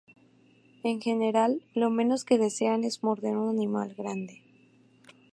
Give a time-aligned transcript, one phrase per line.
[0.83, 4.41] En general, lo menos que desean es morder a un animal grande.